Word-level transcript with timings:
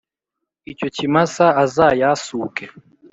icyo 0.71 0.87
kimasa 0.95 1.45
azayasuke 1.63 2.65